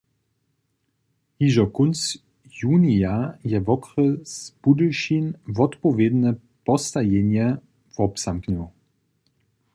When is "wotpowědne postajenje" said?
5.55-7.47